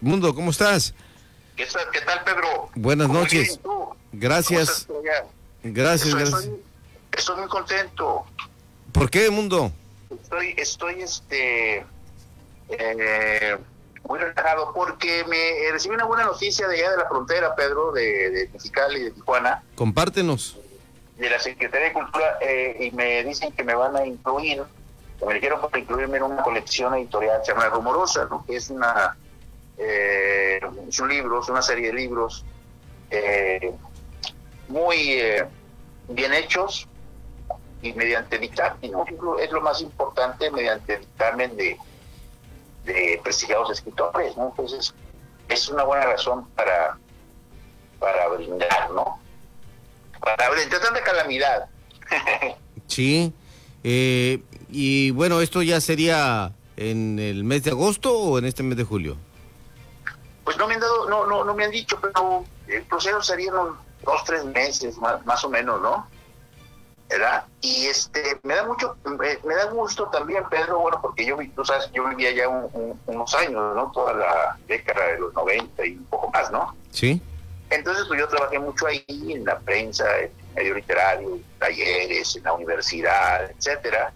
Mundo, 0.00 0.34
¿cómo 0.34 0.50
estás? 0.50 0.94
¿Qué 1.56 1.66
tal, 1.66 2.24
Pedro? 2.24 2.70
Buenas 2.74 3.08
noches. 3.08 3.60
Gracias. 4.12 4.86
Gracias, 5.62 6.14
gracias. 6.14 6.48
Estoy, 7.12 7.36
muy 7.36 7.48
contento. 7.48 8.24
¿Por 8.92 9.10
qué, 9.10 9.30
Mundo? 9.30 9.70
Estoy, 10.10 10.54
estoy, 10.56 11.02
este, 11.02 11.84
eh, 12.70 13.58
muy 14.08 14.18
relajado 14.18 14.72
porque 14.72 15.24
me 15.28 15.70
recibí 15.70 15.94
una 15.94 16.06
buena 16.06 16.24
noticia 16.24 16.66
de 16.66 16.78
allá 16.78 16.90
de 16.92 16.96
la 16.96 17.08
frontera, 17.08 17.54
Pedro, 17.54 17.92
de, 17.92 18.30
de 18.30 18.48
Mexicali, 18.52 19.00
de 19.04 19.10
Tijuana. 19.10 19.62
Compártenos. 19.74 20.56
De 21.18 21.28
la 21.28 21.38
Secretaría 21.38 21.88
de 21.88 21.92
Cultura 21.92 22.38
eh, 22.40 22.86
y 22.86 22.90
me 22.92 23.22
dicen 23.24 23.52
que 23.52 23.62
me 23.62 23.74
van 23.74 23.94
a 23.96 24.06
incluir, 24.06 24.62
me 25.26 25.34
dijeron 25.34 25.60
para 25.60 25.78
incluirme 25.78 26.16
en 26.16 26.22
una 26.22 26.42
colección 26.42 26.94
editorial 26.94 27.42
llamada 27.46 27.68
Rumorosa, 27.68 28.26
¿no? 28.30 28.44
Que 28.46 28.56
es 28.56 28.70
una 28.70 29.16
eh, 29.80 30.60
son 30.90 31.08
libros, 31.08 31.48
una 31.48 31.62
serie 31.62 31.88
de 31.88 31.94
libros 31.94 32.44
eh, 33.10 33.72
muy 34.68 35.12
eh, 35.12 35.44
bien 36.08 36.32
hechos 36.34 36.86
y 37.82 37.92
mediante 37.94 38.38
dictamen, 38.38 38.92
es 39.40 39.50
lo 39.50 39.60
más 39.62 39.80
importante, 39.80 40.50
mediante 40.50 40.98
dictamen 40.98 41.56
de, 41.56 41.78
de 42.84 43.20
prestigiados 43.22 43.70
escritores. 43.70 44.34
Entonces, 44.36 44.94
es 45.48 45.68
una 45.70 45.84
buena 45.84 46.04
razón 46.04 46.46
para, 46.50 46.98
para 47.98 48.28
brindar, 48.28 48.90
¿no? 48.90 49.18
Para 50.20 50.50
brindar 50.50 50.80
tanta 50.80 51.02
calamidad. 51.02 51.70
sí, 52.86 53.32
eh, 53.82 54.42
y 54.68 55.10
bueno, 55.12 55.40
¿esto 55.40 55.62
ya 55.62 55.80
sería 55.80 56.52
en 56.76 57.18
el 57.18 57.44
mes 57.44 57.64
de 57.64 57.70
agosto 57.70 58.16
o 58.18 58.38
en 58.38 58.44
este 58.44 58.62
mes 58.62 58.76
de 58.76 58.84
julio? 58.84 59.16
Pues 60.50 60.58
no 60.58 60.66
me 60.66 60.74
han 60.74 60.80
dado, 60.80 61.08
no, 61.08 61.26
no, 61.26 61.44
no 61.44 61.54
me 61.54 61.64
han 61.64 61.70
dicho, 61.70 61.96
pero 62.00 62.44
el 62.66 62.82
proceso 62.82 63.22
sería 63.22 63.52
unos 63.52 63.76
dos, 64.02 64.24
tres 64.24 64.44
meses, 64.46 64.98
más, 64.98 65.44
o 65.44 65.48
menos, 65.48 65.80
¿no? 65.80 66.08
¿verdad? 67.08 67.44
Y 67.60 67.86
este, 67.86 68.36
me 68.42 68.56
da 68.56 68.66
mucho, 68.66 68.96
me, 69.04 69.54
da 69.54 69.66
gusto 69.66 70.08
también, 70.08 70.42
Pedro, 70.50 70.80
bueno, 70.80 70.98
porque 71.00 71.24
yo, 71.24 71.38
tú 71.54 71.64
sabes, 71.64 71.88
yo 71.92 72.04
vivía 72.08 72.32
ya 72.32 72.48
unos 72.48 73.34
años, 73.36 73.76
¿no? 73.76 73.92
Toda 73.94 74.12
la 74.14 74.58
década 74.66 75.06
de 75.12 75.20
los 75.20 75.32
90 75.34 75.86
y 75.86 75.92
un 75.92 76.04
poco 76.06 76.30
más, 76.30 76.50
¿no? 76.50 76.74
Sí. 76.90 77.22
Entonces, 77.70 78.06
pues 78.08 78.18
yo 78.18 78.26
trabajé 78.26 78.58
mucho 78.58 78.88
ahí, 78.88 79.04
en 79.06 79.44
la 79.44 79.56
prensa, 79.60 80.18
en 80.18 80.32
medio 80.56 80.74
literario, 80.74 81.38
talleres, 81.60 82.34
en 82.34 82.42
la 82.42 82.54
universidad, 82.54 83.48
etcétera. 83.52 84.12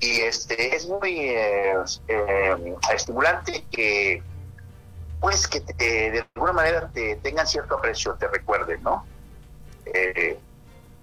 Y 0.00 0.22
este, 0.22 0.74
es 0.74 0.86
muy 0.86 1.18
eh, 1.18 1.74
eh, 2.08 2.76
estimulante 2.94 3.62
que 3.70 4.22
pues 5.20 5.46
que 5.46 5.60
de 5.60 6.26
alguna 6.34 6.52
manera 6.52 6.88
te 6.92 7.16
tengan 7.16 7.46
cierto 7.46 7.76
aprecio, 7.76 8.14
te 8.14 8.26
recuerden, 8.28 8.82
¿no? 8.82 9.04
Eh, 9.84 10.38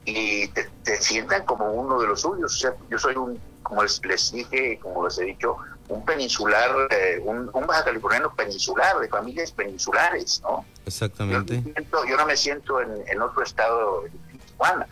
y 0.06 0.48
te, 0.48 0.68
sientan 1.02 1.46
como 1.46 1.72
uno 1.72 2.00
de 2.00 2.08
los 2.08 2.22
suyos. 2.22 2.56
O 2.56 2.58
sea, 2.58 2.74
yo 2.90 2.98
soy 2.98 3.16
un, 3.16 3.40
como 3.62 3.84
les, 3.84 4.02
dije, 4.32 4.80
como 4.80 5.06
les 5.06 5.20
he 5.20 5.26
dicho, 5.26 5.58
un 5.90 6.04
peninsular, 6.06 6.72
eh, 6.90 7.20
un, 7.24 7.52
baja 7.68 7.84
californiano 7.84 8.34
peninsular, 8.34 8.98
de 9.00 9.10
familias 9.10 9.52
peninsulares, 9.52 10.42
¿no? 10.42 10.66
Exactamente. 10.86 11.62
Yo, 12.08 12.18
no 12.18 12.26
me 12.26 12.38
siento 12.38 12.82
en, 12.82 13.22
otro 13.22 13.44
estado 13.44 14.04
de 14.04 14.10
Tijuana, 14.46 14.88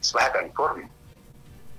es 0.00 0.12
Baja 0.12 0.32
California, 0.32 0.88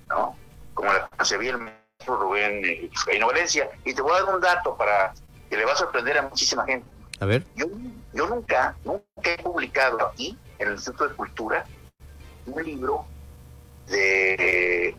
¿no? 0.10 0.36
Como 0.74 0.92
la 0.92 1.08
concebí 1.16 1.48
el 1.48 1.60
maestro 1.60 2.18
Rubén 2.18 2.66
eh, 2.66 2.90
Valencia. 3.24 3.70
Y 3.86 3.94
te 3.94 4.02
voy 4.02 4.14
a 4.14 4.24
dar 4.24 4.36
un 4.36 4.42
dato 4.42 4.76
para 4.76 5.14
que 5.50 5.58
le 5.58 5.66
va 5.66 5.74
a 5.74 5.76
sorprender 5.76 6.18
a 6.18 6.24
muchísima 6.24 6.66
gente. 6.66 6.88
A 7.20 7.26
ver. 7.26 7.44
Yo, 7.56 7.66
yo 8.14 8.28
nunca, 8.28 8.76
nunca 8.86 9.04
he 9.24 9.38
publicado 9.38 10.06
aquí, 10.08 10.38
en 10.60 10.68
el 10.68 10.74
Instituto 10.76 11.10
de 11.10 11.16
Cultura, 11.16 11.66
un 12.46 12.64
libro 12.64 13.06
de, 13.88 14.96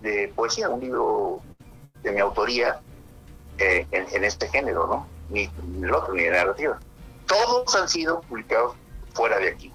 de 0.00 0.32
poesía, 0.34 0.68
un 0.68 0.80
libro 0.80 1.40
de 2.02 2.12
mi 2.12 2.20
autoría 2.20 2.80
eh, 3.58 3.86
en, 3.90 4.24
este 4.24 4.48
género, 4.48 4.86
¿no? 4.86 5.06
Ni, 5.30 5.50
el 5.82 5.94
otro, 5.94 6.14
ni 6.14 6.24
de 6.24 6.30
narrativa. 6.30 6.78
Todos 7.26 7.74
han 7.74 7.88
sido 7.88 8.20
publicados 8.22 8.76
fuera 9.14 9.38
de 9.38 9.48
aquí. 9.48 9.72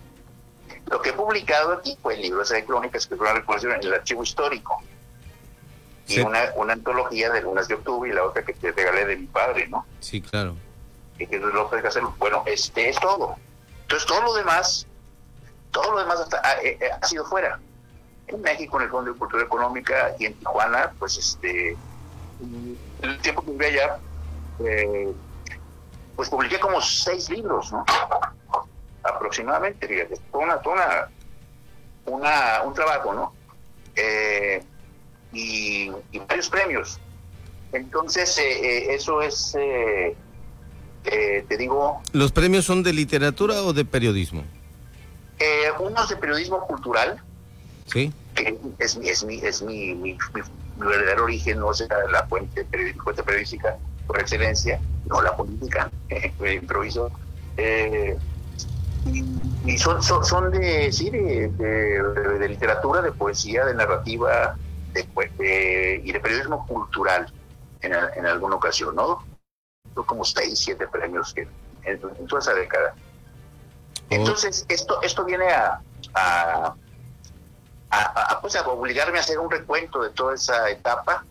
Lo 0.90 1.02
que 1.02 1.10
he 1.10 1.14
publicado 1.14 1.74
aquí 1.74 1.98
fue 2.02 2.16
el 2.16 2.22
libro 2.22 2.44
de 2.44 2.66
crónicas, 2.66 3.08
que 3.08 3.16
fue 3.16 3.26
una 3.26 3.40
recolección 3.40 3.74
en 3.74 3.84
el 3.84 3.94
archivo 3.94 4.24
histórico 4.24 4.82
y 6.12 6.20
una, 6.20 6.52
una 6.56 6.74
antología 6.74 7.30
de 7.32 7.42
lunas 7.42 7.68
de 7.68 7.76
octubre 7.76 8.10
y 8.10 8.14
la 8.14 8.24
otra 8.24 8.44
que 8.44 8.54
te 8.54 8.72
regalé 8.72 9.06
de 9.06 9.18
mi 9.18 9.28
padre, 9.28 9.68
¿no? 9.68 9.86
Sí, 10.00 10.22
claro. 10.22 10.56
Y 11.18 11.28
que 11.28 11.40
López 11.40 11.86
hacerlo. 11.86 12.16
Bueno, 12.18 12.44
este 12.46 12.90
es 12.90 13.00
todo. 13.00 13.36
Entonces 13.84 14.08
todo 14.08 14.22
lo 14.22 14.34
demás, 14.34 14.88
todo 15.72 15.92
lo 15.92 16.00
demás 16.00 16.28
ha, 16.44 16.54
eh, 16.62 16.78
eh, 16.80 16.90
ha, 17.00 17.06
sido 17.06 17.26
fuera. 17.26 17.60
En 18.28 18.42
México, 18.42 18.78
en 18.78 18.84
el 18.84 18.90
Fondo 18.90 19.12
de 19.12 19.18
Cultura 19.18 19.44
Económica 19.44 20.16
y 20.18 20.26
en 20.26 20.34
Tijuana, 20.36 20.92
pues 20.98 21.18
este, 21.18 21.76
el 23.02 23.18
tiempo 23.20 23.44
que 23.44 23.52
viví 23.52 23.66
allá, 23.66 24.00
eh, 24.66 25.14
pues 26.16 26.30
publiqué 26.30 26.60
como 26.60 26.82
seis 26.82 27.30
libros, 27.30 27.72
¿no? 27.72 27.86
Aproximadamente, 29.04 29.88
fíjate, 29.88 30.16
una, 30.32 30.62
una, 30.66 31.10
una, 32.06 32.62
un 32.64 32.74
trabajo, 32.74 33.14
¿no? 33.14 33.34
Eh, 33.96 34.64
y, 35.34 35.92
varios 36.28 36.50
premios. 36.50 37.00
Entonces, 37.74 38.38
eh, 38.38 38.44
eh, 38.44 38.96
eso 38.96 39.22
es, 39.22 39.56
eh, 39.58 40.16
te 41.04 41.58
digo... 41.58 42.02
¿Los 42.12 42.32
premios 42.32 42.66
son 42.66 42.84
de 42.84 42.94
literatura 42.94 43.62
o 43.64 43.74
de 43.74 43.86
periodismo? 43.86 44.44
unos 45.80 46.08
de 46.08 46.16
periodismo 46.18 46.68
cultural. 46.68 47.20
Sí. 47.86 48.14
Que 48.36 48.56
es, 48.78 48.96
es, 48.98 49.24
mi, 49.24 49.40
es 49.40 49.64
mi, 49.64 49.96
mi, 49.96 50.16
verdadero 50.78 51.24
origen, 51.24 51.60
no 51.60 51.74
sea 51.74 51.88
la 52.12 52.28
fuente, 52.28 52.68
fuente 53.04 53.24
periodística 53.24 53.76
por 54.06 54.20
excelencia, 54.20 54.80
no 55.08 55.20
la 55.24 55.36
política, 55.36 55.90
improviso. 56.54 57.12
y 59.66 59.78
son, 59.80 60.04
son, 60.04 60.24
son 60.24 60.52
de, 60.52 60.92
sí, 60.92 61.10
de, 61.10 61.50
de, 61.50 62.50
literatura, 62.50 63.02
de 63.02 63.12
poesía, 63.12 63.66
de 63.66 63.74
narrativa, 63.74 64.56
de, 64.94 66.02
y 66.04 66.12
de 66.12 66.20
periodismo 66.20 66.66
cultural 66.68 67.32
en, 67.82 67.94
en 67.94 68.26
alguna 68.26 68.56
ocasión, 68.56 68.96
¿no? 68.96 69.26
Como 69.94 70.24
seis, 70.24 70.60
siete 70.60 70.88
premios 70.88 71.34
que, 71.34 71.48
en, 71.84 72.00
toda 72.28 72.40
esa 72.40 72.54
década. 72.54 72.94
Oh. 72.96 74.06
Entonces, 74.10 74.66
esto, 74.70 75.02
esto 75.02 75.26
viene 75.26 75.50
a, 75.52 75.82
a, 76.14 76.76
a, 77.90 78.42
pues 78.42 78.56
a 78.56 78.68
obligarme 78.68 79.18
a 79.18 79.22
hacer 79.22 79.40
un 79.40 79.50
recuento 79.50 80.02
de 80.02 80.10
toda 80.12 80.36
esa 80.36 80.70
etapa 80.70 81.26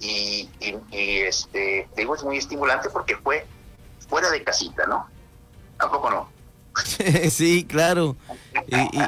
y, 0.00 0.50
y, 0.60 1.20
este, 1.20 1.88
digo, 1.96 2.14
es 2.14 2.24
muy 2.24 2.36
estimulante 2.36 2.90
porque 2.90 3.16
fue 3.16 3.46
fuera 4.08 4.30
de 4.30 4.44
casita, 4.44 4.86
¿no? 4.86 5.08
Tampoco 5.78 6.10
no. 6.10 6.33
sí, 7.30 7.64
claro. 7.64 8.16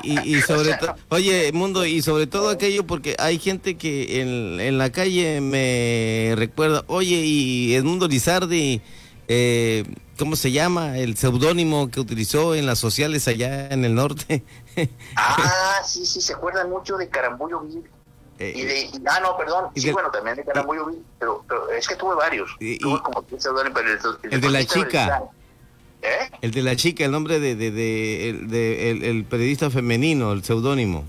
Y, 0.03 0.41
sobre 0.43 0.75
todo, 0.75 0.95
oye, 1.09 1.51
Mundo, 1.53 1.85
y 1.85 2.03
sobre 2.03 2.27
todo 2.27 2.51
aquello 2.51 2.87
porque 2.87 3.17
hay 3.19 3.39
gente 3.39 3.77
que 3.77 4.21
en, 4.21 4.79
la 4.79 4.91
calle 4.91 5.41
me 5.41 6.35
recuerda, 6.37 6.85
oye, 6.89 7.17
y 7.17 7.75
Edmundo 7.75 8.09
Lizardi, 8.09 8.83
eh, 9.29 9.85
¿cómo 10.19 10.37
se 10.37 10.53
llama? 10.53 10.99
El 10.99 11.17
seudónimo 11.17 11.91
que 11.91 12.01
utilizó 12.01 12.55
en 12.55 12.67
las 12.67 12.79
sociales 12.79 13.27
allá 13.29 13.69
en 13.69 13.85
el 13.85 13.95
norte. 13.95 14.45
ah, 15.17 15.81
sí, 15.85 16.07
sí, 16.07 16.21
se 16.21 16.35
acuerdan 16.35 16.71
mucho 16.71 16.97
de 16.97 17.09
Carambullo 17.09 17.61
Vil. 17.61 17.85
Eh, 18.39 18.53
y 18.55 18.63
de, 18.65 18.91
ah, 19.09 19.21
no, 19.21 19.37
perdón, 19.37 19.71
sí, 19.75 19.91
bueno, 19.91 20.11
también 20.11 20.37
de 20.37 20.45
Carambullo 20.45 20.87
Vil, 20.87 21.03
pero, 21.19 21.45
es 21.77 21.89
que 21.89 21.97
tuve 21.97 22.15
varios. 22.15 22.51
tuve 22.59 23.03
como 23.03 23.25
el, 23.31 24.33
el, 24.33 24.41
de 24.41 24.51
la 24.51 24.65
chica. 24.65 25.31
¿Eh? 26.07 26.31
El 26.41 26.53
de 26.53 26.63
la 26.63 26.77
chica, 26.77 27.05
el 27.05 27.11
nombre 27.11 27.41
de, 27.41 27.57
de, 27.57 28.31
el, 28.31 29.25
periodista 29.25 29.71
femenino, 29.71 30.33
el 30.33 30.45
seudónimo. 30.45 31.05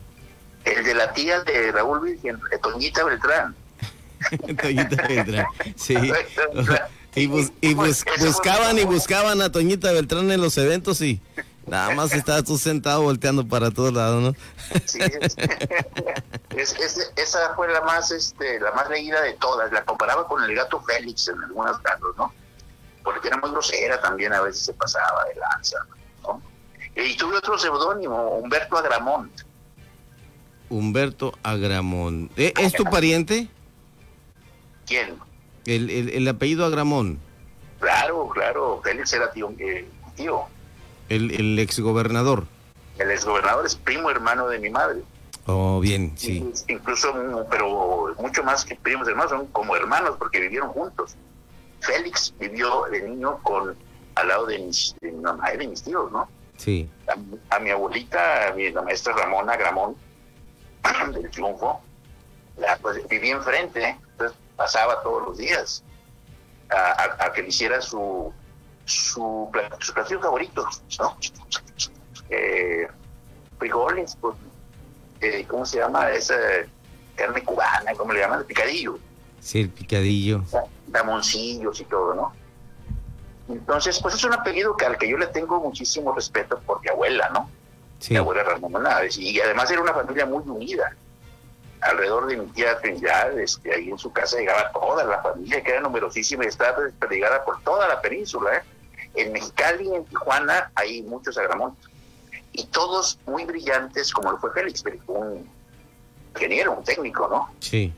El 0.65 0.83
de 0.83 0.95
la 0.95 1.13
tía 1.13 1.41
de 1.41 1.71
Raúl 1.71 2.01
Virgen, 2.01 2.39
Toñita 2.61 3.03
Beltrán. 3.03 3.55
Toñita 4.61 5.07
Beltrán, 5.07 5.45
sí. 5.75 5.95
y, 7.15 7.27
buscaban 7.27 8.79
y 8.79 8.85
buscaban 8.85 9.41
a 9.41 9.51
Toñita 9.51 9.91
Beltrán 9.91 10.31
en 10.31 10.41
los 10.41 10.57
eventos 10.57 10.99
y 11.01 11.21
nada 11.67 11.93
más 11.93 12.11
estabas 12.13 12.45
tú 12.45 12.57
sentado 12.57 13.03
volteando 13.03 13.47
para 13.47 13.69
todos 13.69 13.93
lados, 13.93 14.23
¿no? 14.23 14.33
sí, 14.85 14.97
esa 17.15 17.53
fue 17.55 17.71
la 17.71 17.81
más, 17.81 18.09
este, 18.09 18.59
la 18.59 18.71
más 18.71 18.89
leída 18.89 19.21
de 19.21 19.33
todas. 19.33 19.71
La 19.71 19.85
comparaba 19.85 20.27
con 20.27 20.43
el 20.43 20.55
gato 20.55 20.81
Félix 20.81 21.27
en 21.27 21.39
algunos 21.43 21.77
casos, 21.81 22.17
¿no? 22.17 22.33
Porque 23.07 23.29
era 23.29 23.37
muy 23.37 23.49
grosera 23.51 24.01
también, 24.01 24.33
a 24.33 24.41
veces 24.41 24.65
se 24.65 24.73
pasaba 24.73 25.23
de 25.33 25.39
lanza. 25.39 25.77
¿no? 26.23 26.41
Y 26.93 27.15
tuve 27.15 27.37
otro 27.37 27.57
seudónimo, 27.57 28.31
Humberto 28.31 28.77
Agramont. 28.77 29.31
Humberto 30.69 31.33
Agramón. 31.41 32.29
¿E, 32.35 32.51
¿Es 32.59 32.73
tu 32.73 32.83
pariente? 32.83 33.47
¿Quién? 34.85 35.17
El, 35.65 35.89
el, 35.89 36.27
apellido 36.27 36.65
Agramón. 36.65 37.17
Claro, 37.79 38.27
claro, 38.27 38.81
Félix 38.83 39.13
era 39.13 39.31
tío. 39.31 39.53
Eh, 39.57 39.87
tío. 40.17 40.41
El, 41.07 41.31
el 41.31 41.59
exgobernador. 41.59 42.45
El 42.99 43.09
exgobernador 43.11 43.65
es 43.65 43.77
primo 43.77 44.09
hermano 44.09 44.49
de 44.49 44.59
mi 44.59 44.69
madre. 44.69 45.01
Oh, 45.45 45.79
bien, 45.79 46.11
sí. 46.17 46.45
Incluso, 46.67 47.13
pero 47.49 48.13
mucho 48.19 48.43
más 48.43 48.65
que 48.65 48.75
primos 48.75 49.07
hermanos, 49.07 49.31
son 49.31 49.47
como 49.47 49.77
hermanos 49.77 50.17
porque 50.19 50.41
vivieron 50.41 50.67
juntos. 50.71 51.15
Félix 51.79 52.33
vivió 52.39 52.85
de 52.91 53.01
niño 53.01 53.39
con 53.43 53.75
al 54.15 54.27
lado 54.27 54.45
de, 54.47 54.57
mi 55.01 55.11
mamá 55.11 55.53
y 55.53 55.57
de 55.57 55.67
mis 55.67 55.83
tíos, 55.83 56.11
¿no? 56.11 56.27
Sí. 56.57 56.89
A, 57.49 57.59
mi 57.59 57.69
abuelita, 57.69 58.47
a 58.47 58.53
mi, 58.53 58.71
la 58.71 58.81
maestra 58.81 59.13
Ramona 59.13 59.55
Gramón, 59.55 59.95
del 61.13 61.29
Triunfo, 61.29 61.79
la, 62.57 62.77
pues, 62.77 63.07
vivía 63.07 63.35
enfrente, 63.35 63.95
entonces 64.11 64.35
pasaba 64.55 65.01
todos 65.03 65.27
los 65.27 65.37
días 65.37 65.83
a, 66.69 67.31
que 67.31 67.43
le 67.43 67.49
hiciera 67.49 67.79
su, 67.79 68.33
su, 68.85 69.49
su 69.79 69.93
platillo 69.93 70.19
favorito, 70.19 70.67
¿no? 70.99 71.17
Eh, 72.29 72.87
frijoles, 73.59 74.17
pues, 74.19 74.35
eh, 75.21 75.45
¿cómo 75.47 75.65
se 75.65 75.77
llama? 75.77 76.09
Esa 76.09 76.35
carne 77.15 77.43
cubana, 77.43 77.93
¿cómo 77.95 78.13
le 78.13 78.19
llaman? 78.19 78.39
El 78.39 78.45
picadillo. 78.45 78.99
Sí, 79.39 79.61
el 79.61 79.69
picadillo. 79.69 80.43
Damoncillos 80.87 81.79
y 81.79 81.85
todo, 81.85 82.13
¿no? 82.13 82.33
Entonces, 83.49 83.99
pues 84.01 84.15
es 84.15 84.23
un 84.23 84.33
apellido 84.33 84.75
que 84.75 84.85
al 84.85 84.97
que 84.97 85.07
yo 85.07 85.17
le 85.17 85.27
tengo 85.27 85.59
muchísimo 85.59 86.13
respeto 86.13 86.59
por 86.59 86.81
mi 86.81 86.89
abuela, 86.89 87.29
¿no? 87.29 87.49
Sí. 87.99 88.13
Mi 88.13 88.19
abuela 88.19 88.43
Ramona 88.43 89.01
Y 89.17 89.39
además 89.39 89.71
era 89.71 89.81
una 89.81 89.93
familia 89.93 90.25
muy 90.25 90.43
unida. 90.45 90.95
Alrededor 91.81 92.27
de 92.27 92.37
mi 92.37 92.45
tía 92.47 92.77
Trinidad, 92.79 93.37
este, 93.39 93.73
ahí 93.73 93.89
en 93.89 93.97
su 93.97 94.11
casa 94.11 94.37
llegaba 94.37 94.71
toda 94.71 95.03
la 95.05 95.21
familia, 95.21 95.63
que 95.63 95.71
era 95.71 95.81
numerosísima 95.81 96.43
y 96.43 96.47
estaba 96.47 96.81
desperdigada 96.81 97.43
por 97.45 97.61
toda 97.61 97.87
la 97.87 98.01
península. 98.01 98.57
¿eh? 98.57 98.61
En 99.15 99.31
Mexicali, 99.31 99.93
en 99.93 100.05
Tijuana, 100.05 100.71
hay 100.75 101.03
muchos 101.03 101.37
agramontes. 101.37 101.85
Y 102.51 102.65
todos 102.65 103.19
muy 103.25 103.45
brillantes, 103.45 104.11
como 104.11 104.31
lo 104.31 104.37
fue 104.39 104.51
Félix, 104.51 104.83
un 105.07 105.47
ingeniero, 106.33 106.73
un 106.73 106.83
técnico, 106.83 107.27
¿no? 107.27 107.49
Sí. 107.59 107.93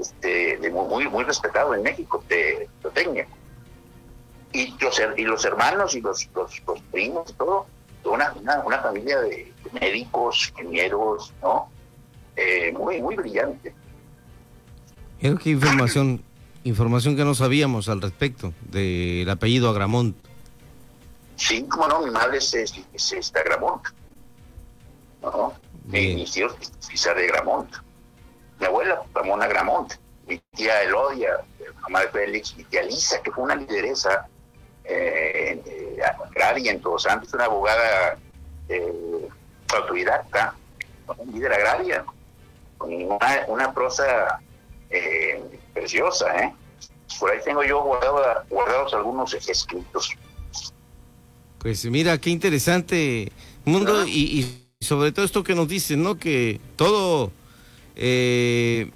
Este, 0.00 0.58
muy, 0.70 1.08
muy 1.08 1.24
respetado 1.24 1.74
en 1.74 1.82
México, 1.82 2.22
de, 2.28 2.68
de 2.82 2.90
técnico 2.90 3.30
y 4.54 4.72
los, 4.80 5.02
y 5.16 5.22
los 5.22 5.44
hermanos 5.44 5.94
y 5.96 6.00
los, 6.00 6.28
los, 6.34 6.80
primos 6.92 7.30
y 7.30 7.32
todo, 7.34 7.66
una, 8.04 8.32
una, 8.64 8.78
familia 8.78 9.20
de 9.20 9.52
médicos, 9.72 10.52
ingenieros, 10.56 11.34
¿no? 11.42 11.68
Eh, 12.36 12.72
muy, 12.72 13.02
muy 13.02 13.16
brillante. 13.16 13.74
Creo 15.18 15.38
que 15.38 15.50
información, 15.50 16.22
información 16.62 17.16
que 17.16 17.24
no 17.24 17.34
sabíamos 17.34 17.88
al 17.88 18.00
respecto 18.00 18.52
del 18.70 19.28
apellido 19.28 19.68
Agramont. 19.70 20.16
Sí, 21.34 21.64
como 21.64 21.88
no, 21.88 22.02
mi 22.02 22.10
madre 22.10 22.38
es, 22.38 22.54
es, 22.54 23.12
es, 23.12 23.34
Agramont. 23.34 23.82
¿no? 25.20 25.52
Mi 25.86 26.24
tío 26.26 26.48
es 26.60 27.04
de 27.04 27.10
Agramont. 27.10 27.74
Mi 28.60 28.66
abuela, 28.66 29.02
Ramona 29.24 29.46
Agramont. 29.46 29.94
Mi 30.26 30.40
tía 30.54 30.82
Elodia, 30.82 31.40
mamá 31.82 32.00
de 32.00 32.08
Félix, 32.08 32.56
mi 32.56 32.64
tía 32.64 32.82
Lisa, 32.82 33.20
que 33.22 33.30
fue 33.30 33.44
una 33.44 33.56
lideresa 33.56 34.26
eh, 34.84 35.60
agraria 36.30 36.72
en 36.72 36.80
Todos 36.80 37.02
Santos, 37.02 37.32
una 37.34 37.44
abogada 37.44 38.18
eh, 38.68 39.28
autodidacta, 39.74 40.54
un 41.18 41.32
líder 41.32 41.52
agraria, 41.52 42.04
con 42.78 42.90
una, 43.48 43.74
prosa 43.74 44.40
eh, 44.90 45.42
preciosa. 45.74 46.36
¿eh? 46.42 46.54
Por 47.18 47.30
ahí 47.30 47.38
tengo 47.44 47.62
yo 47.64 47.82
guardados 47.82 48.94
algunos 48.94 49.34
escritos. 49.34 50.10
Pues 51.58 51.84
mira, 51.86 52.18
qué 52.18 52.30
interesante 52.30 53.32
mundo 53.64 54.06
y, 54.06 54.68
sobre 54.80 55.12
todo 55.12 55.24
esto 55.24 55.42
que 55.42 55.54
nos 55.54 55.68
dicen, 55.68 56.02
¿no? 56.02 56.18
Que 56.18 56.60
todo, 56.76 57.30
eh, 57.96 58.90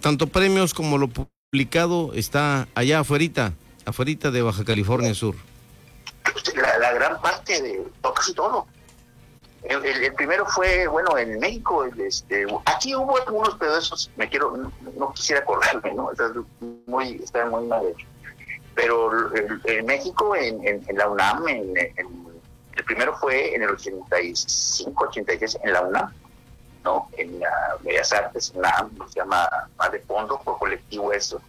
tanto 0.00 0.26
premios 0.26 0.74
como 0.74 0.98
lo 0.98 1.08
publicado 1.08 2.12
está 2.14 2.68
allá 2.74 3.00
afuera 3.00 3.52
afuera 3.84 4.30
de 4.30 4.42
Baja 4.42 4.64
California 4.64 5.14
Sur? 5.14 5.34
La, 6.54 6.92
gran 6.92 7.20
parte 7.20 7.60
de 7.60 7.82
casi 8.14 8.34
todo. 8.34 8.66
El, 9.64 10.12
primero 10.14 10.44
fue, 10.46 10.88
bueno, 10.88 11.16
en 11.16 11.38
México, 11.38 11.84
este, 11.84 12.46
aquí 12.64 12.96
hubo 12.96 13.16
algunos, 13.16 13.56
pero 13.58 13.76
esos 13.76 14.10
me 14.16 14.28
quiero, 14.28 14.56
no, 14.96 15.12
quisiera 15.12 15.42
acordarme, 15.42 15.94
¿no? 15.94 16.10
Está 16.10 16.32
muy, 16.86 17.20
está 17.22 17.46
muy 17.46 17.64
mal 17.66 17.94
Pero 18.74 19.30
en 19.64 19.86
México, 19.86 20.34
en, 20.34 20.84
la 20.94 21.08
UNAM, 21.08 21.48
en, 21.48 21.76
el 21.76 22.84
primero 22.84 23.16
fue 23.18 23.54
en 23.54 23.62
el 23.62 23.70
85, 23.70 25.04
86, 25.08 25.58
en 25.62 25.72
la 25.72 25.82
UNAM, 25.82 26.12
¿no? 26.84 27.08
En 27.16 27.40
la 27.40 27.76
Bellas 27.80 28.12
Artes, 28.12 28.52
en 28.54 28.62
la 28.62 28.88
se 29.08 29.20
llama 29.20 29.48
Más 29.76 29.92
de 29.92 30.00
Fondo, 30.00 30.40
por 30.42 30.58
colectivo 30.58 31.12
eso, 31.12 31.40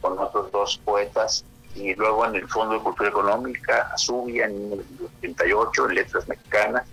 con 0.00 0.18
otros 0.18 0.50
dos 0.52 0.80
poetas. 0.84 1.44
Y 1.74 1.94
luego 1.94 2.24
en 2.24 2.36
el 2.36 2.48
Fondo 2.48 2.74
de 2.74 2.80
Cultura 2.80 3.10
Económica, 3.10 3.90
Azubia 3.92 4.46
en 4.46 4.72
el 4.72 4.84
88, 5.18 5.88
en 5.88 5.94
Letras 5.94 6.26
Mexicanas, 6.28 6.86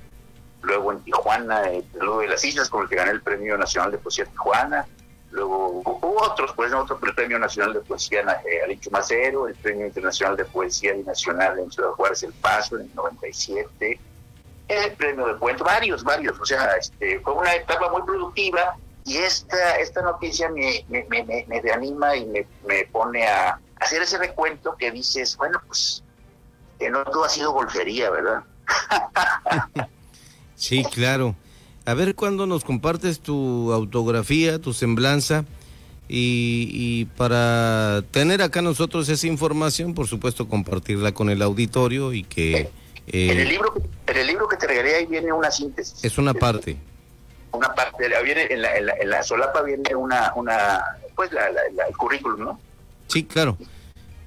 luego 0.62 0.92
en 0.92 1.00
Tijuana, 1.04 1.72
en 1.72 1.86
luego 1.94 2.20
de 2.20 2.28
las 2.28 2.44
Islas, 2.44 2.70
con 2.70 2.84
el 2.84 2.90
que 2.90 2.96
gané 2.96 3.12
el 3.12 3.22
Premio 3.22 3.58
Nacional 3.58 3.92
de 3.92 3.98
Poesía 3.98 4.26
Tijuana, 4.26 4.86
luego 5.32 5.82
hubo 5.84 6.22
otros, 6.22 6.54
pues 6.56 6.74
otro 6.74 6.98
Premio 7.00 7.40
Nacional 7.40 7.74
de 7.74 7.80
Poesía 7.82 8.22
eh, 8.22 8.64
Alicho 8.64 8.92
Macero, 8.92 9.48
el 9.48 9.56
Premio 9.56 9.88
Internacional 9.88 10.38
de 10.38 10.46
Poesía 10.46 10.94
Nacional 11.06 11.60
en 11.60 11.72
Ciudad 11.72 11.90
Juárez 11.92 12.24
El 12.24 12.34
Paso 12.34 12.78
en 12.78 12.84
el 12.84 12.96
97, 12.96 14.00
el 14.78 14.94
Premio 14.94 15.28
de 15.28 15.38
Cuento, 15.38 15.64
varios, 15.64 16.04
varios, 16.04 16.40
o 16.40 16.46
sea, 16.46 16.76
este, 16.80 17.20
fue 17.20 17.34
una 17.34 17.54
etapa 17.56 17.90
muy 17.92 18.02
productiva 18.04 18.76
y 19.06 19.18
esta, 19.18 19.78
esta 19.78 20.02
noticia 20.02 20.50
me, 20.50 20.86
me, 20.90 21.06
me, 21.10 21.46
me 21.48 21.62
reanima 21.62 22.16
y 22.16 22.26
me, 22.26 22.48
me 22.66 22.86
pone 22.86 23.28
a 23.28 23.60
hacer 23.80 24.02
ese 24.02 24.18
recuento 24.18 24.76
que 24.78 24.92
dices, 24.92 25.36
bueno, 25.38 25.62
pues 25.68 26.04
que 26.80 26.90
no 26.90 27.04
todo 27.06 27.26
ha 27.26 27.30
sido 27.30 27.52
golfería, 27.52 28.10
¿verdad? 28.10 28.44
sí, 30.56 30.84
claro. 30.86 31.36
A 31.86 31.94
ver 31.94 32.16
cuándo 32.16 32.46
nos 32.48 32.64
compartes 32.64 33.20
tu 33.20 33.72
autografía, 33.74 34.60
tu 34.60 34.74
semblanza. 34.74 35.46
Y, 36.16 37.06
para 37.18 38.04
tener 38.12 38.42
acá 38.42 38.62
nosotros 38.62 39.10
esa 39.10 39.26
información, 39.26 39.96
por 39.96 40.08
supuesto, 40.08 40.48
compartirla 40.48 41.14
con 41.14 41.30
el 41.30 41.42
auditorio 41.42 42.14
y 42.14 42.24
que... 42.24 42.70
Eh, 43.08 43.32
en, 43.32 43.40
el 43.40 43.50
libro, 43.50 43.74
en 44.14 44.20
el 44.20 44.28
libro 44.28 44.48
que 44.48 44.58
te 44.58 44.68
regalé 44.68 44.96
ahí 44.96 45.06
viene 45.06 45.34
una 45.34 45.50
síntesis. 45.50 46.04
Es 46.04 46.18
una 46.18 46.34
parte. 46.34 46.78
Una 47.52 47.74
parte, 47.74 48.08
viene 48.24 48.48
en 48.50 48.62
la, 48.62 48.76
en 48.76 49.10
la, 49.10 49.22
solapa 49.22 49.62
viene 49.62 49.96
una, 49.96 50.34
una 50.36 50.84
pues 51.16 51.32
la, 51.32 51.48
el 51.50 51.98
currículum, 51.98 52.44
¿no? 52.44 52.60
Sí, 53.08 53.24
claro. 53.26 53.58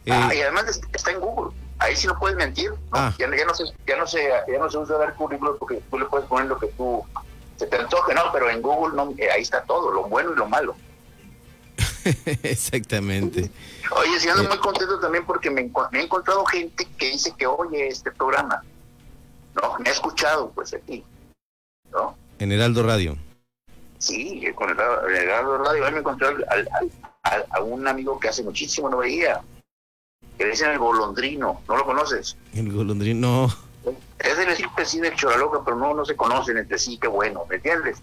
Ah, 0.09 0.33
y 0.33 0.40
además 0.40 0.81
está 0.93 1.11
en 1.11 1.21
Google. 1.21 1.57
Ahí 1.78 1.97
sí 1.97 2.07
no 2.07 2.19
puedes 2.19 2.37
mentir. 2.37 2.73
Ah. 2.93 3.12
Ya, 3.19 3.26
no 3.26 3.55
se, 3.55 3.64
ya, 3.87 3.97
no 3.97 4.07
se, 4.07 4.23
ya 4.23 4.59
no 4.59 4.71
se 4.71 4.78
usa 4.78 4.97
dar 4.99 5.14
currículum 5.14 5.57
porque 5.59 5.83
tú 5.90 5.99
le 5.99 6.05
puedes 6.07 6.26
poner 6.28 6.47
lo 6.47 6.59
que 6.59 6.69
tú 6.69 7.05
se 7.57 7.66
te 7.66 7.76
antoje, 7.76 8.14
no, 8.14 8.23
pero 8.33 8.50
en 8.50 8.62
Google 8.62 8.95
no, 8.95 9.14
eh, 9.16 9.31
ahí 9.31 9.43
está 9.43 9.62
todo, 9.62 9.90
lo 9.90 10.05
bueno 10.05 10.33
y 10.33 10.37
lo 10.37 10.47
malo. 10.47 10.76
Exactamente. 12.43 13.50
Oye, 13.90 14.21
sí 14.21 14.28
ando 14.28 14.45
eh. 14.45 14.49
muy 14.49 14.59
contento 14.59 15.00
también 15.00 15.25
porque 15.25 15.50
me, 15.50 15.62
he 15.62 16.02
encontrado 16.02 16.45
gente 16.47 16.87
que 16.97 17.11
dice 17.11 17.35
que 17.37 17.47
oye 17.47 17.88
este 17.88 18.11
programa. 18.12 18.62
No, 19.60 19.78
me 19.78 19.88
ha 19.88 19.92
escuchado 19.92 20.50
pues 20.50 20.75
aquí. 20.75 21.04
¿No? 21.90 22.16
En 22.38 22.52
Heraldo 22.52 22.82
Radio. 22.82 23.16
Sí, 23.98 24.44
con 24.54 24.70
el, 24.70 24.78
Heraldo 24.78 25.58
Radio. 25.58 25.84
Ahí 25.84 25.92
me 25.92 26.00
encontré 26.00 26.28
a 27.50 27.60
un 27.62 27.88
amigo 27.88 28.20
que 28.20 28.28
hace 28.28 28.42
muchísimo 28.42 28.88
no 28.88 28.98
veía 28.98 29.42
que 30.36 30.44
le 30.44 30.50
dicen 30.50 30.70
el 30.70 30.78
golondrino, 30.78 31.62
¿no 31.66 31.76
lo 31.76 31.84
conoces? 31.84 32.36
El 32.54 32.72
golondrino, 32.72 33.48
no. 33.86 33.92
Es 34.18 34.36
del 34.36 34.50
equipo 34.50 34.84
sí 34.84 35.00
del 35.00 35.14
Choraloca, 35.14 35.62
pero 35.64 35.76
no, 35.76 35.94
no 35.94 36.04
se 36.04 36.16
conocen 36.16 36.58
entre 36.58 36.78
sí, 36.78 36.98
qué 36.98 37.08
bueno, 37.08 37.44
¿me 37.48 37.56
entiendes? 37.56 37.98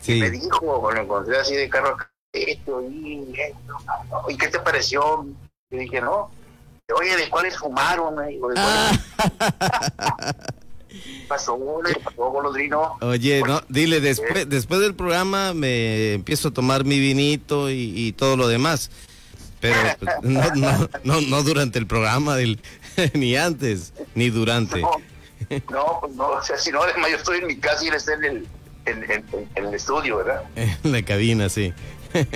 Sí. 0.00 0.20
me 0.20 0.30
dijo, 0.30 0.90
lo 0.92 1.00
encontré 1.00 1.38
así 1.38 1.54
de 1.54 1.68
carro, 1.68 1.96
esto 2.32 2.82
y 2.82 3.34
esto, 3.40 3.76
¿y 4.28 4.36
qué 4.36 4.48
te 4.48 4.60
pareció? 4.60 5.26
Y 5.70 5.76
dije, 5.76 6.00
no, 6.00 6.30
oye, 6.94 7.16
¿de 7.16 7.30
cuáles 7.30 7.56
fumaron? 7.58 8.16
¿de 8.16 8.38
cuáles... 8.38 8.60
pasó, 11.28 11.58
pasó 12.04 12.30
golondrino. 12.30 12.96
Oye, 13.00 13.42
no, 13.46 13.62
dile, 13.68 14.00
después, 14.00 14.48
después 14.48 14.80
del 14.80 14.94
programa 14.94 15.54
me 15.54 16.14
empiezo 16.14 16.48
a 16.48 16.50
tomar 16.52 16.84
mi 16.84 16.98
vinito 16.98 17.70
y, 17.70 17.92
y 17.96 18.12
todo 18.12 18.36
lo 18.36 18.48
demás 18.48 18.90
pero 19.60 19.76
pues, 19.98 20.14
no, 20.22 20.54
no, 20.54 20.88
no, 21.04 21.20
no, 21.20 21.42
durante 21.42 21.78
el 21.78 21.86
programa, 21.86 22.36
del, 22.36 22.60
ni 23.14 23.36
antes, 23.36 23.92
ni 24.14 24.30
durante. 24.30 24.80
No, 24.80 24.90
no, 25.70 25.98
pues 26.00 26.14
no, 26.14 26.28
o 26.28 26.42
sea, 26.42 26.58
si 26.58 26.70
no, 26.70 26.80
yo 26.86 27.16
estoy 27.16 27.38
en 27.38 27.46
mi 27.46 27.56
casa 27.56 27.84
y 27.84 27.88
él 27.88 27.94
está 27.94 28.14
en 28.14 28.24
el, 28.24 28.46
en, 28.86 29.24
en, 29.54 29.64
el 29.64 29.74
estudio, 29.74 30.18
¿verdad? 30.18 30.42
En 30.84 30.92
la 30.92 31.02
cabina, 31.02 31.48
sí. 31.48 31.72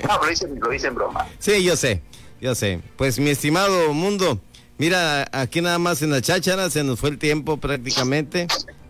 No, 0.07 0.17
lo 0.21 0.27
dicen, 0.27 0.59
lo 0.59 0.69
dicen 0.69 0.95
broma. 0.95 1.27
Sí, 1.39 1.63
yo 1.63 1.75
sé, 1.75 2.01
yo 2.39 2.55
sé. 2.55 2.81
Pues 2.95 3.19
mi 3.19 3.31
estimado 3.31 3.93
mundo, 3.93 4.39
Mira, 4.77 5.27
aquí 5.31 5.61
nada 5.61 5.77
más 5.79 6.01
en 6.01 6.09
la 6.09 6.21
cháchara 6.21 6.69
se 6.69 6.83
nos 6.83 6.99
fue 6.99 7.09
el 7.09 7.17
tiempo 7.17 7.57
prácticamente. 7.57 8.47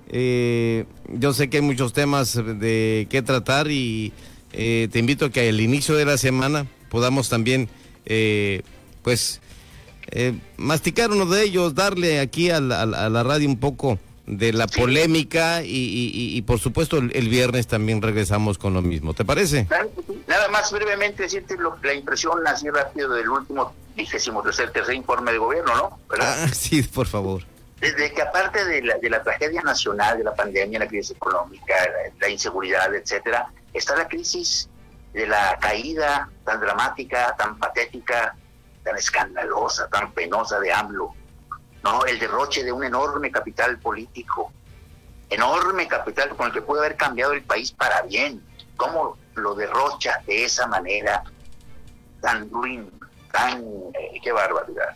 Eh, 0.10 0.86
yo 1.10 1.34
sé 1.34 1.50
que 1.50 1.58
hay 1.58 1.64
muchos 1.64 1.92
temas 1.92 2.36
de 2.36 3.08
qué 3.10 3.22
tratar 3.22 3.70
y 3.70 4.14
eh, 4.54 4.88
te 4.92 5.00
invito 5.00 5.26
a 5.26 5.30
que 5.32 5.50
al 5.50 5.60
inicio 5.60 5.96
de 5.96 6.06
la 6.06 6.18
semana 6.18 6.68
podamos 6.90 7.30
también, 7.30 7.68
eh, 8.06 8.62
pues, 9.02 9.42
masticar 10.58 11.10
uno 11.12 11.26
de 11.26 11.44
ellos, 11.44 11.74
darle 11.74 12.20
aquí 12.20 12.52
a 12.52 12.62
la, 12.62 13.24
radio 13.24 13.50
un 13.50 13.58
poco 13.58 13.98
de 14.26 14.54
la 14.54 14.68
polémica 14.68 15.62
y, 15.64 16.42
por 16.44 16.60
supuesto 16.60 16.98
el, 16.98 17.30
viernes 17.30 17.68
también 17.68 18.02
regresamos 18.02 18.58
con 18.58 18.74
lo 18.74 18.82
mismo. 18.82 19.14
¿Te 19.14 19.26
parece? 19.26 19.68
Nada 20.28 20.48
más 20.50 20.72
brevemente 20.72 21.24
decirte 21.24 21.58
la 21.84 21.94
impresión 21.94 22.46
así 22.48 22.70
rápido 22.70 23.14
del 23.14 23.30
último 23.30 23.74
vigésimo 23.96 24.42
tercer, 24.42 24.72
tercer 24.72 24.96
informe 24.96 25.32
de 25.32 25.38
gobierno, 25.38 25.76
¿no? 25.76 26.00
Ah, 26.20 26.48
sí, 26.54 26.84
por 26.84 27.08
favor. 27.08 27.44
Desde 27.80 28.14
que 28.14 28.22
aparte 28.22 28.64
de 28.64 28.82
la, 28.82 28.98
de 28.98 29.10
la 29.10 29.22
tragedia 29.22 29.62
nacional, 29.62 30.18
de 30.18 30.24
la 30.24 30.34
pandemia, 30.34 30.80
la 30.80 30.88
crisis 30.88 31.12
económica, 31.12 31.76
la, 32.20 32.30
inseguridad, 32.30 32.94
etcétera, 32.96 33.48
está 33.74 33.96
la 33.98 34.08
crisis 34.08 34.70
de 35.12 35.28
la 35.28 35.58
caída 35.60 36.30
tan 36.46 36.62
dramática, 36.62 37.36
tan 37.38 37.60
patética, 37.60 38.36
tan 38.84 38.96
escandalosa, 38.96 39.90
tan 39.90 40.14
penosa 40.14 40.60
de 40.62 40.72
AMLO, 40.72 41.14
¿no? 41.84 42.06
El 42.06 42.20
derroche 42.20 42.64
de 42.64 42.72
un 42.72 42.84
enorme 42.84 43.32
capital 43.32 43.78
político, 43.80 44.52
enorme 45.30 45.88
capital 45.88 46.30
con 46.30 46.48
el 46.48 46.54
que 46.54 46.62
puede 46.62 46.86
haber 46.86 46.98
cambiado 46.98 47.34
el 47.34 47.44
país 47.44 47.72
para 47.72 48.02
bien. 48.04 48.42
¿Cómo 48.78 49.18
lo 49.36 49.56
derrocha 49.56 50.22
de 50.26 50.46
esa 50.46 50.68
manera 50.68 51.24
tan 52.22 52.50
ruin, 52.50 52.90
tan... 53.32 53.62
Eh, 53.94 54.20
qué 54.24 54.32
barbaridad, 54.32 54.96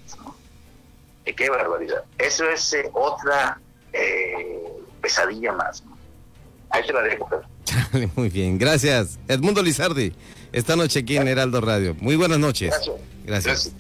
eh, 1.26 1.36
qué 1.36 1.50
barbaridad. 1.50 2.04
Eso 2.18 2.50
es 2.50 2.74
eh, 2.74 2.90
otra 2.94 3.60
pesadilla 5.02 5.52
más. 5.54 5.84
Ahí 6.70 6.86
te 6.86 6.94
la 6.94 7.02
dejo. 7.02 7.30
Muy 8.16 8.30
bien, 8.30 8.58
gracias. 8.58 9.20
Edmundo 9.28 9.62
Lizardi, 9.62 10.14
esta 10.52 10.76
noche 10.76 11.00
aquí 11.00 11.18
en 11.18 11.28
Heraldo 11.28 11.62
Radio. 11.62 11.96
Muy 12.00 12.16
buenas 12.16 12.40
noches. 12.40 12.70
gracias. 13.26 13.46
gracias. 13.46 13.74